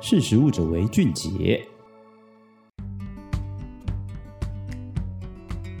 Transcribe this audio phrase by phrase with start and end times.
[0.00, 1.66] 识时务者为俊杰。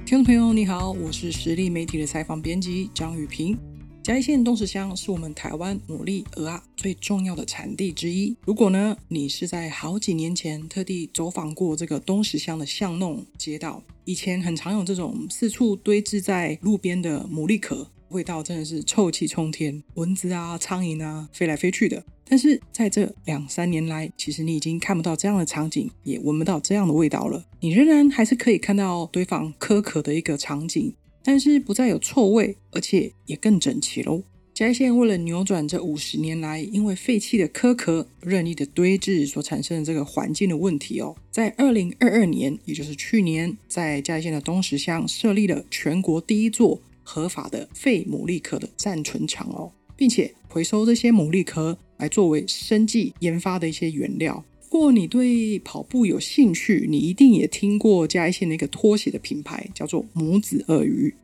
[0.04, 3.56] 听众朋友，你好，我是实力媒体的采访编辑张雨萍。
[4.02, 8.36] 嘉义县东石乡是我们台湾牡蛎鹅啊最重要的产地之一。
[8.44, 22.02] 如果呢，你是在好几年前特地走访过这个东石乡的巷弄街道，以前很常有这种四处堆置在路边的牡蛎壳，味道真的是臭气冲天，蚊子啊、苍蝇啊飞来飞去的。
[22.24, 27.44] 但是在这两三年来，其实你已经看不到这样的场景，也闻不到这样的味道了。
[27.60, 34.22] 你仍然还是可以看到堆放壳壳的一个场景，但是不再有臭味，而且也更整齐喽。
[34.58, 51.78] 嘉义县为了扭转这五十年来因为废弃的壳壳任意的堆置所产生的这个环境的问题哦，在二零二二年，也就是去年，在嘉义县的东石乡设立了全国第一座合法的废牡蛎壳的暂存场哦，并且回收这些牡蛎壳。
[51.98, 54.44] 来作为生技研发的一些原料。
[54.62, 61.14] 如果你对跑步有兴趣，你一定也听过嘉义县的一个拖鞋的品牌，叫做母子鳄鱼。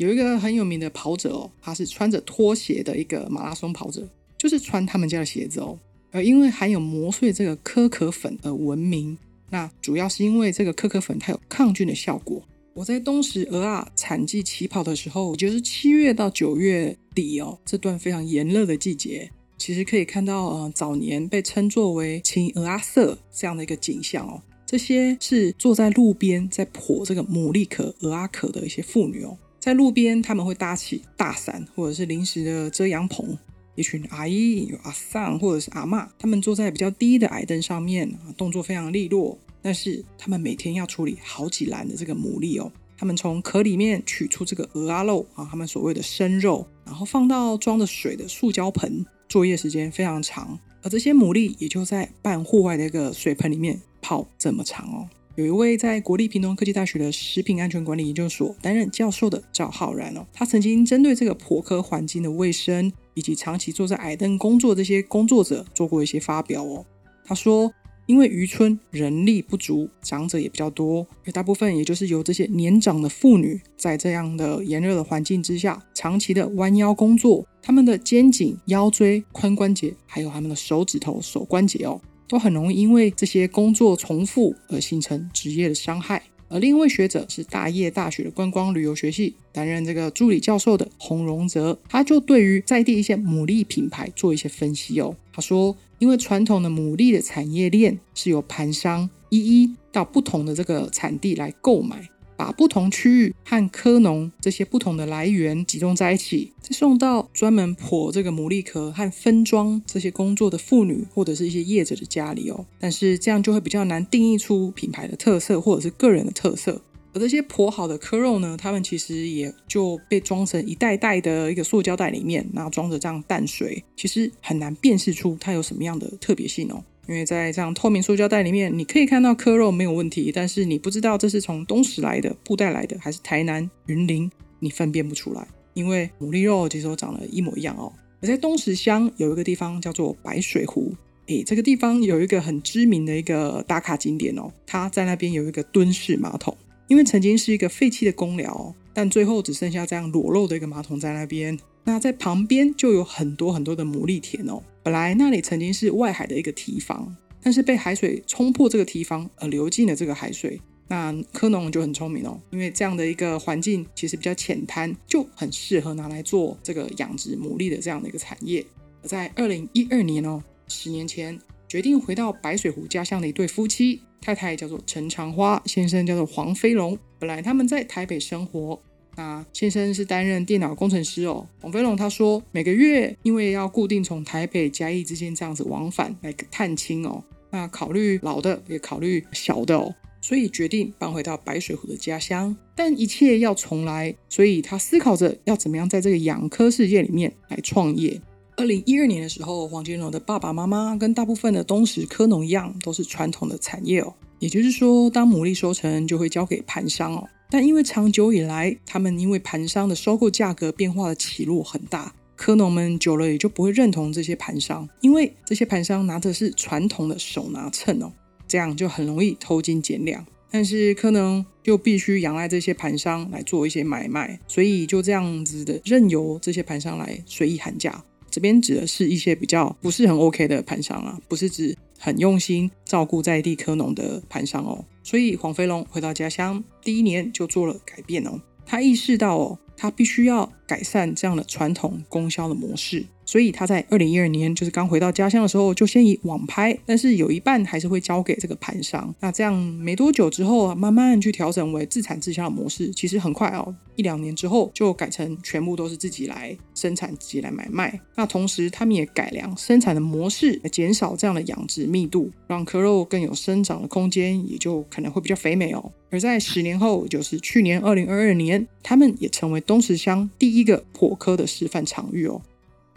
[0.00, 5.78] 有一个很有名的跑者哦，他是穿着拖鞋的一个马拉松跑者，就是穿他们家的鞋子哦。
[6.10, 9.16] 而因为含有磨碎这个可可粉而闻名。
[9.50, 12.42] 那主要是因为这个可可粉它有抗菌的效果。
[12.72, 19.30] 我在东石蚵仔产季起跑的时候，也就是七月到九月底哦，这段非常炎热的季节。
[19.58, 24.40] 其实可以看到，呃，早年被称作为“青蚵仔色”这样的一个景象哦。
[24.64, 33.36] 这些是坐在路边在剖这个牡蛎壳、蚵仔壳的一些妇女哦，在路边他们会搭起大伞或者是临时的遮阳棚，
[33.76, 39.38] 一群阿姨、有阿桑或者是阿妈，他们坐在比较低的矮凳上面，动作非常利落。
[39.62, 49.04] 但是他们每天要处理好几篮的这个牡蛎哦，他们从壳里面取出这个蚵仔肉啊，他们所谓的生肉，然后放到装着水的塑胶盆。
[49.28, 55.08] 作业时间非常长，而这些牡蛎也就在半户外的一个水盆里面泡这么长哦。
[55.40, 66.84] 有一位在国立屏东科技大学的食品安全管理研究所担任教授的赵浩然哦，他曾经针对这个剖壳环境的卫生以及长期坐在矮凳工作这些工作者做过一些发表哦。
[67.24, 67.72] 他说。
[68.06, 86.22] 因为渔村人力不足，长者也比较多，而大部分也就是由这些年长的妇女，在这样的炎热的环境之下，长期的弯腰工作，他们的肩颈、腰椎、髋关节，还有他们的手指头、手关节哦，都很容易因为这些工作重复而形成职业的伤害。
[86.48, 95.16] 而另一位学者是大叶大学的观光旅游学系担任这个助理教授的洪荣泽，他就对于在地一些牡蛎品牌做一些分析哦。
[95.32, 102.08] 他说，因为传统的牡蛎的产业链是由盘商一一到不同的这个产地来购买。
[102.40, 112.64] 把不同区域和科农这些不同的来源集中在一起，再送到专门剖这个牡蛎壳和分装这些工作的妇女或者是一些业者的家里哦。
[112.78, 116.80] 但是这样就会比较难定义出品牌的特色或者是个人的特色。
[117.12, 126.82] 而这些剖好的壳肉呢，它们其实也就被装成一袋袋的一个塑胶袋里面，然后装着这样淡水，其实很难辨识出它有什么样的特别性哦。
[127.10, 135.44] 因为在这样透明塑胶袋里面，你可以看到壳肉没有问题，但是你不知道这是从东石来的、布袋来的，还是台南、云林，你分辨不出来。
[135.74, 137.92] 因为牡蛎肉其实都长得一模一样哦。
[138.20, 140.94] 而在东石乡有一个地方叫做白水湖，
[141.26, 146.56] 诶，这个地方有一个很知名的一个打卡景点哦，它在那边有一个蹲式马桶，
[146.86, 151.58] 因为曾经是一个废弃的公寮，但最后只剩下这样裸露的一个马桶在那边。
[151.82, 154.62] 那在旁边就有很多很多的牡蛎田哦。
[154.82, 160.60] 本来那里曾经是外海的一个堤防，但是被海水冲破这个堤防而流进了这个海水。
[160.88, 168.64] 那科农就很聪明哦，因为这样的一个环境其实比较浅滩，就很适合拿来做这个养殖牡蛎的这样的一个产业。
[169.02, 171.38] 而在二零一二年哦，十年前
[171.68, 176.98] 决定回到白水湖家乡的一对夫妻，太太叫做陈长花，先生叫做黄飞龙。
[177.18, 178.80] 本来他们在台北生活。
[179.20, 181.46] 那先生是担任电脑工程师哦。
[181.60, 192.56] 黄飞龙他说，每个月因为要固定从台北嘉义之间这样子往返来探亲哦，那考虑老的也考虑小的哦，所以决定搬回到白水湖的家乡。
[192.74, 198.18] 但一切要重来，所以他思考着要怎么样在这个养科世界里面来创业。
[198.56, 204.14] 二零一二年的时候，黄金龙的爸爸妈妈跟大部分的东石科农一样，都是传统的产业哦。
[204.38, 207.28] 也就是说，当牡蛎收成就会交给盘商哦。
[207.50, 218.12] 但因为长久以来，他们因为盘商的收购价格变化的起落很大，科农们久了也就不会认同这些盘商，因为这些盘商拿的是传统的手拿秤哦，
[218.46, 220.24] 这样就很容易偷斤减两。
[220.52, 228.02] 但是科农就必须仰赖这些盘商来做一些买卖，所以就这样子的任由这些盘商来随意喊价。
[228.30, 234.84] 这边指的是一些比较不是很 OK 的盘商啊，不是指很用心照顾在地科农的盘商哦。
[235.02, 243.04] 所以黄飞龙回到家乡第一年就做了改变哦，他意识到哦，他必须要改善这样的传统供销的模式。
[243.30, 249.14] 所以他在二零一二年，就是刚回到家乡的时候，就先以网拍，但是有一半还是会交给这个盘商。
[249.20, 252.90] 那这样没多久之后啊，慢慢去调整为自产自销的模式。
[252.90, 258.00] 其实很快哦，一两年之后就改成全部都是自己来生产、自己来买卖。
[258.16, 265.92] 那同时他们也改良生产的模式，减少这样的养殖密度，让壳肉更有生长的空间，也就可能会比较肥美哦。
[266.10, 272.42] 而在十年后，就是去年二零二二年，他们也成为东石乡第一个剖蚵的示范场域哦。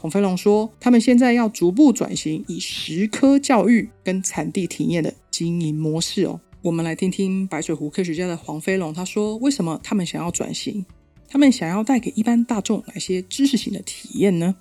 [0.04, 6.42] 黄飞龙说：“他们现在要逐步转型，以实科教育跟产地体验的经营模式哦。
[6.62, 10.84] 我们来听听白水湖科学家的黄飞龙他说：为什么他们想要转型？
[11.30, 14.54] 他们想要带给一般大众哪些知识型的体验呢？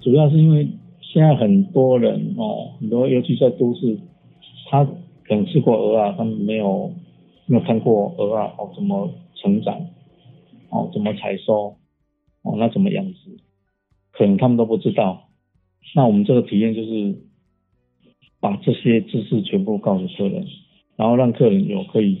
[0.00, 0.68] 主要是因为
[1.00, 4.00] 现在很多人哦，很多尤其在都市，
[4.68, 6.92] 他可能吃过鹅啊，他们没有
[7.46, 9.80] 没有看过鹅啊哦，怎么成长
[10.70, 11.76] 哦，怎么采收
[12.42, 13.38] 哦，那怎么养殖？”
[14.12, 15.28] 可能他们都不知道，
[15.94, 17.16] 那我们这个体验就是
[18.40, 20.46] 把这些知识全部告诉客人，
[20.96, 22.18] 然后让客人有可以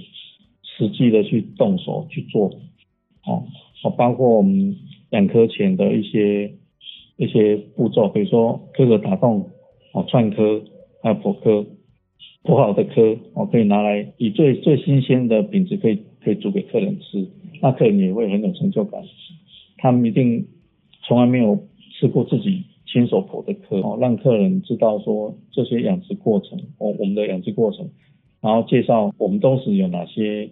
[0.62, 2.48] 实际的去动手去做，
[3.26, 3.44] 哦，
[3.82, 4.76] 哦，包括我们
[5.10, 6.54] 养科前的一些
[7.16, 9.50] 一些步骤，比如说蚵壳打洞，
[9.92, 10.62] 哦，串科，
[11.02, 11.66] 还有剖蚵，
[12.44, 17.28] 剖好的科，哦，可以拿来以最最新鲜的品质可以可以煮给客人吃，
[17.60, 19.02] 那客人也会很有成就感，
[19.78, 20.46] 他们一定
[21.02, 21.68] 从来没有。
[22.00, 27.86] 吃过自己亲手剖的壳哦，让客人知道说这些养殖过程哦，我们的养殖过程，
[28.40, 30.50] 然后介绍我们东石有哪些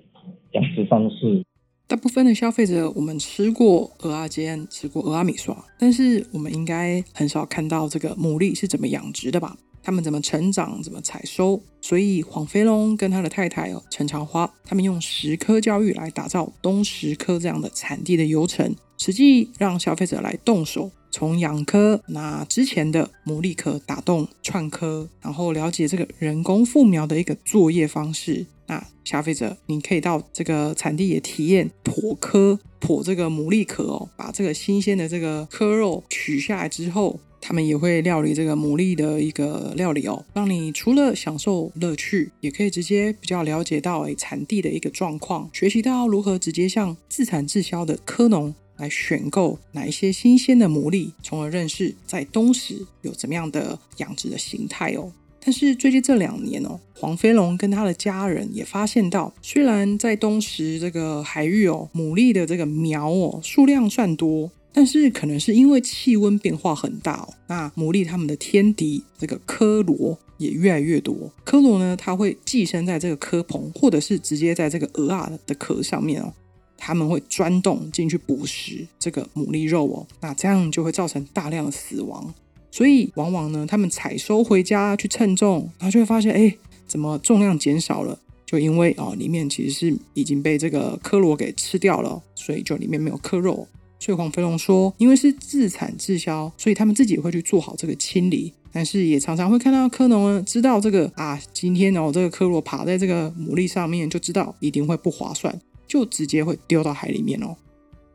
[0.53, 1.43] 养殖方式。
[1.87, 9.57] 大部分的消费者，我们吃过蚵仔煎，吃过蚵仔米刷，但是我们应该很少看到这个牡蛎是怎么养殖的吧？
[9.83, 11.59] 他们怎么成长，怎么采收？
[11.81, 20.91] 所以黄飞龙跟他的太太哦陈长花，他们用石科教育来打造东石蚵这样的产地的游程，实际让消费者来动手。
[21.11, 28.45] 从养蚵，那之前的牡蛎壳打洞串蚵，然后了解这个人工复苗的一个作业方式。
[28.67, 48.55] 那消费者，你可以到这个产地也体验剖蚵，剖这个牡蛎壳哦，把这个新鲜的这个壳肉取下来之后，他们也会料理这个牡蛎的一个料理哦，让你除了享受乐趣，也可以直接比较了解到诶产地的一个状况，学习到如何直接向自产自销的科农。
[48.79, 55.13] 来选购哪一些新鲜的牡蛎，从而认识在东石有怎么样的养殖的形态哦。
[55.41, 71.33] 但是最近这两年哦，黄飞龙跟他的家人也发现到，虽然在东石这个海域哦，牡蛎的这个苗哦数量算多，但是可能是因为气温变化很大哦，那牡蛎他们的天敌这个科螺也越来越多。
[71.45, 76.35] 科螺呢，它会寄生在这个科棚，或者是直接在这个鹅啊的壳上面哦。
[76.79, 82.33] 他们会钻洞进去捕食这个牡蛎肉哦，那这样就会造成大量的死亡。
[82.71, 88.19] 所以往往呢，他们采收回家去称重，然后就会发现，哎，怎么重量减少了？
[88.47, 93.67] 就因为哦，里面其实是已经被这个科螺给吃掉了，所以就里面没有科肉。
[94.01, 105.61] 所以黄飞龙说，因为是自产自销，所以他们自己会去做好这个清理，但是也常常会看到科农呢，知道这个啊，今天哦，这个科螺爬在这个牡蛎上面，就知道一定会不划算。
[105.89, 107.57] 就直接会丢到海里面哦，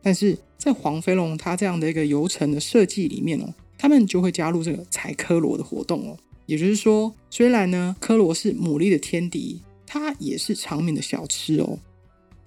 [0.01, 6.17] 但是在黄飞龙他这样的一个游程的设计里面哦，他们就会加入这个采科螺的活动哦。
[6.45, 11.79] 也就是说，虽然呢科螺是牡蛎的天敌，它也是常民的小吃哦。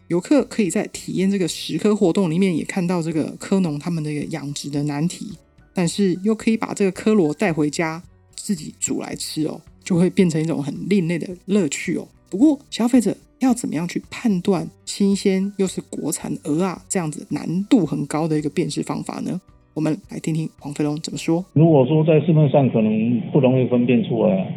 [0.09, 5.33] 游客可以在体验这个食科活动里面也看到这个科农他们的一个养殖的难题，
[5.75, 8.00] 但是又可以把这个科螺带回家
[8.37, 12.06] 自己煮来吃哦，就会变成一种很另类的乐趣哦。
[12.30, 13.16] 不过消费者。
[13.40, 19.38] 要怎么样去判断新鲜又是国产鹅啊这样子难度很高的一个辨识方法呢？
[19.75, 21.45] 我们来听听黄飞龙怎么说。
[21.52, 24.50] 如果说在市面上可能不容易分辨出来，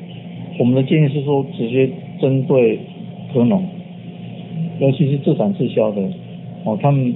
[0.58, 2.80] 我们的建议是说直接针对
[3.34, 3.68] 蚵农，
[4.80, 6.02] 尤其是自产自销的
[6.64, 7.14] 哦，他们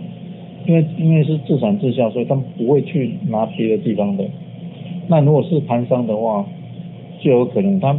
[0.67, 4.25] 因为因为是自产自销，所以他们不会去拿别的地方的。
[5.07, 6.45] 那如果是盘商的话，
[7.23, 7.97] 就有可能他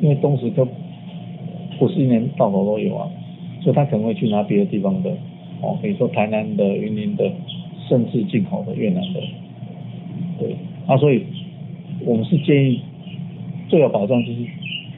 [0.00, 0.66] 因为东石蚵。
[1.78, 3.08] 不是一年到头都有啊，
[3.62, 5.10] 所以他可能会去拿别的地方的，
[5.60, 7.30] 哦，比如说台南的、云林的，
[7.88, 9.20] 甚至进口的越南的，
[10.38, 11.24] 对，啊，所以
[12.04, 12.80] 我们是建议
[13.68, 14.38] 最有保障就是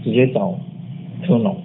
[0.04, 0.58] 直接找
[1.26, 1.56] 科农，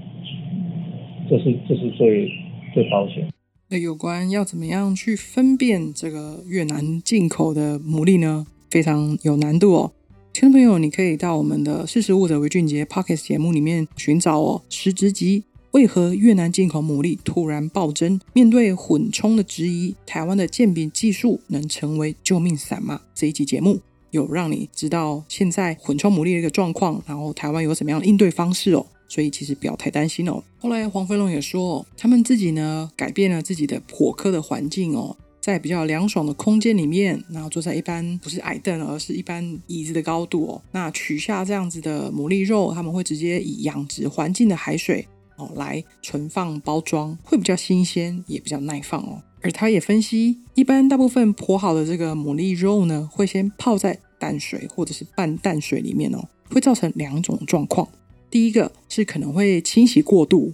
[1.30, 2.32] 这是这是最
[2.74, 3.28] 最保险。
[3.70, 8.46] 那有关要怎么样去分辨这个越南进口的牡蛎呢？
[8.70, 9.92] 非常有难度哦。
[10.34, 14.62] 听众朋友，你可以到我们的“识食物者为俊杰 Pockets 节目里面寻找哦。
[14.70, 18.18] 食直击为何越南进口牡蛎突然暴增？
[18.32, 23.02] 面对混充的质疑，台湾的鉴别技术能成为救命伞吗？
[23.14, 28.86] 这一集节目有让你知道现在混充牡蛎的一个状况，然后台湾有什么样的应对方式哦。
[29.10, 30.42] 所以其实不要太担心哦。
[30.58, 35.18] 后来黄飞龙也说，他们自己呢改变了自己的火科的环境哦。
[35.42, 40.62] 在比较凉爽的空间里面，然后坐在一般不是矮凳，而是一般椅子的高度哦。
[40.72, 45.08] 那取下这样子的牡蛎肉，他们会直接以养殖环境的海水
[45.38, 49.24] 哦来存放包装，会比较新鲜，也比较耐放哦。
[49.42, 57.90] 而他也分析，一般大部分剖好的这个牡蛎肉呢，会先泡在淡水或者是半淡水里面哦，会造成两种状况。
[58.30, 60.54] 第一个是可能会清洗过度。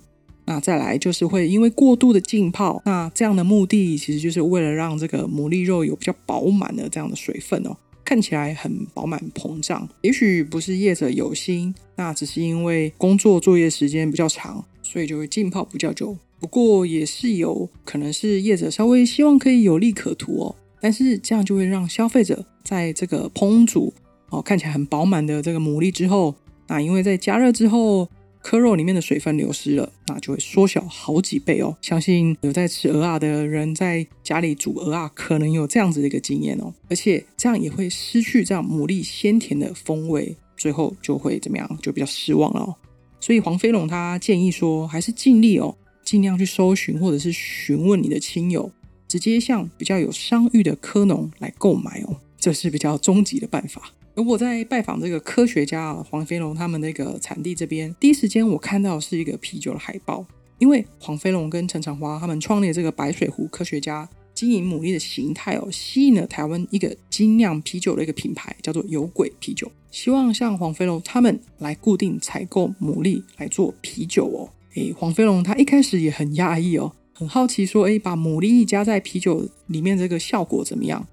[0.50, 7.75] 那再来就是会因为过度的浸泡，那这样的目的其实就是为了让这个牡蛎肉有比较饱满的这样的水分哦，
[8.06, 9.88] 看起来很饱满膨胀。
[10.04, 16.16] 也许不是业者有心，那只是因为工作作业时间比较长，所以就会浸泡比较久。
[16.39, 23.94] 不过也是有可能是业者稍微希望可以有利可图哦，但是这样就会让消费者在这个烹煮
[24.30, 26.34] 哦看起来很饱满的这个牡蛎之后，
[26.68, 28.08] 那因为在加热之后。
[28.41, 31.75] 颗肉里面的水分流失了，那就会缩小好几倍哦。
[31.82, 36.74] 相信有在吃蚵仔的人，在家里煮蚵仔，可能有这样子的一个经验哦。
[36.89, 41.79] 而且这样也会失去这样牡蛎鲜甜的风味，最后就会怎么样？
[41.82, 42.75] 就比较失望了哦。
[43.20, 45.75] 所以黄飞龙他建议说，还是尽力哦，
[46.06, 48.72] 尽量去搜寻或者是询问你的亲友，
[49.08, 53.91] 直接向比较有商誉的科农来购买哦，这是比较终极的办法。
[54.18, 60.26] 而我在拜访这个科学家黄飞龙他们那个产地这边，第一时间我看到是一个啤酒的海报，
[60.58, 74.50] 因为黄飞龙跟陈长华他们创立这个白水湖科学家经营牡蛎的形态哦，吸引了台湾一个精酿啤酒的一个品牌，叫做有鬼啤酒，希望像黄飞龙他们来固定采购牡蛎来做啤酒哦。
[74.74, 81.08] 诶，黄飞龙他一开始也很讶异哦，很好奇说，诶，把牡蛎加在啤酒里面这个效果怎么样？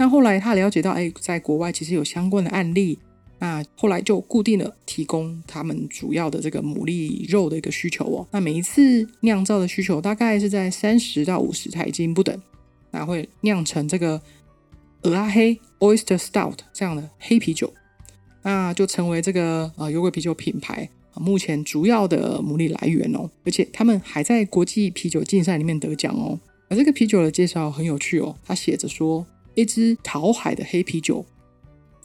[0.00, 2.98] 但后来他了解到，哎，在国外其实有相关的案例，
[3.38, 8.26] 那后来就固定了提供他们主要的这个牡蛎肉的一个需求哦。
[8.30, 12.42] 那每一次酿造的需求大概是在三十到五十台斤不等，
[12.92, 14.18] 那会酿成这个
[15.02, 17.70] 俄拉黑 （Oyster Stout） 这样的黑啤酒，
[18.40, 23.28] 那就成为这个呃有鬼啤酒品牌目前主要的牡蛎来源哦。
[23.44, 26.40] 而且他们还在国际啤酒竞赛里面得奖哦。
[26.70, 29.26] 而这个啤酒的介绍很有趣哦，他写着说。
[29.60, 31.24] 一支桃海的黑啤酒，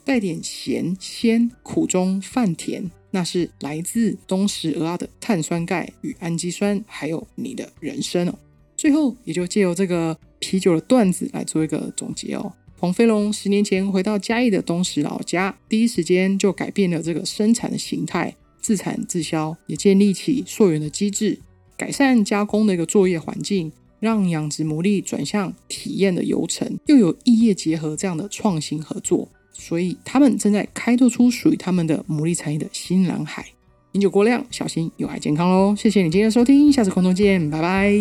[0.04, 8.38] 带点咸鲜苦中泛甜，那是来自东石蚵仔的碳酸钙与氨基酸，还有你的人生哦。
[8.76, 12.52] 最后，也就借由这个啤酒的段子来做一个总结哦。
[12.78, 21.40] 黄飞龙十年前回到嘉义的东石老家，第一时间就改变了这个生产的形态，自产自销，也建立起溯源的机制，
[21.78, 23.72] 改善加工的一个作业环境。
[24.06, 33.48] 让养殖牡蛎转向体验的流程，又有异业结合这样的创新合作，所以他们正在开拓出属于他们的牡蛎产业的新蓝海。
[33.94, 35.76] 饮酒过量，小心有害健康喽！
[35.76, 37.92] 谢谢你今天的收听，下次空中见，拜拜。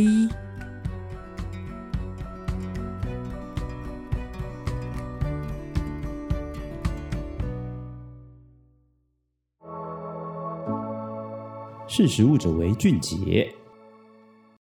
[11.86, 13.48] 识食物者为俊杰。